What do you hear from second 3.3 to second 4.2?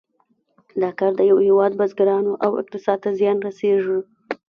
رسیږي.